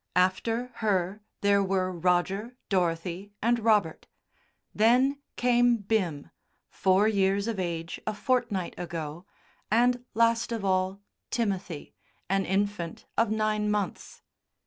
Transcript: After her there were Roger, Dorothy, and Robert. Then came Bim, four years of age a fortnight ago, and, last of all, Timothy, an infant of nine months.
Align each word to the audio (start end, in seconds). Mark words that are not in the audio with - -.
After 0.15 0.71
her 0.77 1.21
there 1.41 1.61
were 1.63 1.91
Roger, 1.91 2.57
Dorothy, 2.69 3.33
and 3.39 3.59
Robert. 3.59 4.07
Then 4.73 5.21
came 5.35 5.77
Bim, 5.77 6.31
four 6.71 7.07
years 7.07 7.47
of 7.47 7.59
age 7.59 8.01
a 8.07 8.15
fortnight 8.15 8.73
ago, 8.79 9.27
and, 9.69 10.03
last 10.15 10.51
of 10.51 10.65
all, 10.65 11.01
Timothy, 11.29 11.93
an 12.31 12.45
infant 12.47 13.05
of 13.15 13.29
nine 13.29 13.69
months. 13.69 14.23